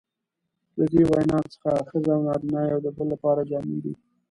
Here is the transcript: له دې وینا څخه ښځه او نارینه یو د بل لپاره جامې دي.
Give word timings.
له 0.77 0.85
دې 0.91 1.01
وینا 1.09 1.39
څخه 1.53 1.71
ښځه 1.89 2.11
او 2.17 2.21
نارینه 2.27 2.61
یو 2.71 2.79
د 2.85 2.87
بل 2.95 3.05
لپاره 3.13 3.41
جامې 3.49 3.77
دي. 3.83 3.93